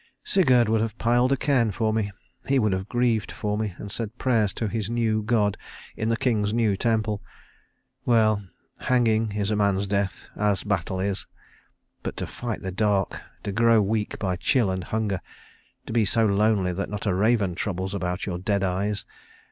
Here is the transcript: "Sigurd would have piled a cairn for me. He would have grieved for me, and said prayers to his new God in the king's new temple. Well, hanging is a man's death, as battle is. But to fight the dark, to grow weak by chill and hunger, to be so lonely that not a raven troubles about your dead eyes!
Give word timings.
"Sigurd 0.23 0.67
would 0.67 0.81
have 0.81 0.97
piled 0.97 1.31
a 1.31 1.37
cairn 1.37 1.69
for 1.69 1.93
me. 1.93 2.11
He 2.47 2.57
would 2.57 2.71
have 2.73 2.89
grieved 2.89 3.31
for 3.31 3.55
me, 3.55 3.75
and 3.77 3.91
said 3.91 4.17
prayers 4.17 4.51
to 4.53 4.67
his 4.67 4.89
new 4.89 5.21
God 5.21 5.59
in 5.95 6.09
the 6.09 6.17
king's 6.17 6.55
new 6.55 6.75
temple. 6.75 7.21
Well, 8.03 8.43
hanging 8.79 9.33
is 9.33 9.51
a 9.51 9.55
man's 9.55 9.85
death, 9.85 10.27
as 10.35 10.63
battle 10.63 10.99
is. 10.99 11.27
But 12.01 12.17
to 12.17 12.25
fight 12.25 12.63
the 12.63 12.71
dark, 12.71 13.21
to 13.43 13.51
grow 13.51 13.79
weak 13.79 14.17
by 14.17 14.37
chill 14.37 14.71
and 14.71 14.83
hunger, 14.85 15.21
to 15.85 15.93
be 15.93 16.03
so 16.03 16.25
lonely 16.25 16.73
that 16.73 16.89
not 16.89 17.05
a 17.05 17.13
raven 17.13 17.53
troubles 17.53 17.93
about 17.93 18.25
your 18.25 18.39
dead 18.39 18.63
eyes! 18.63 19.05